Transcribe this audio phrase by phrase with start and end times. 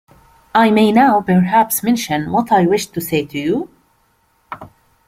[0.55, 3.69] I may now perhaps mention what I wished to say to you?